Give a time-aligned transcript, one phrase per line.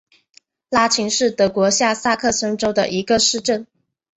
[0.71, 3.67] 拉岑是德国下萨克森州的一个市镇。